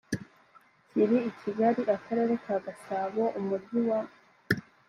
kiri 0.89 1.17
i 1.29 1.31
kigali 1.41 1.81
akarere 1.95 2.33
ka 2.43 2.55
gasabo 2.65 3.23
umujyi 3.39 3.79
wa 3.87 3.99